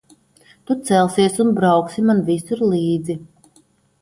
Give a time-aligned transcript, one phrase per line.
[0.69, 3.19] Tu celsies un brauksi man visur līdzi.